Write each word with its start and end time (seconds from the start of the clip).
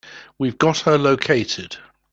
We've 0.39 0.57
got 0.57 0.79
her 0.79 0.97
located. 0.97 1.75